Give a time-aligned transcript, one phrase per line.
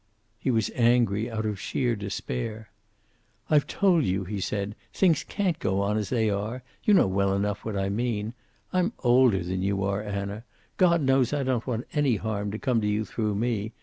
[0.39, 2.71] He was angry, out of sheer despair.
[3.51, 4.73] "I've told you," he said.
[4.91, 6.63] "Things can't go on as they are.
[6.83, 8.33] You know well enough what I mean.
[8.73, 10.43] I'm older than you are, Anna.
[10.77, 13.73] God knows I don't want any harm to come to you through me.